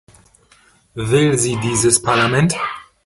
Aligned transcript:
Will 0.95 1.37
sie 1.37 1.57
dieses 1.57 2.01
Parlament? 2.01 2.55